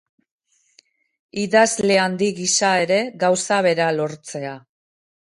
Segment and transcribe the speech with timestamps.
[1.41, 4.55] Idazle Handi gisa ere gauza bera lortzea.